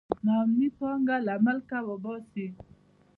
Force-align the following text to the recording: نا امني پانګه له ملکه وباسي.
نا 0.25 0.33
امني 0.43 0.67
پانګه 0.77 1.17
له 1.27 1.33
ملکه 1.45 1.77
وباسي. 1.89 2.47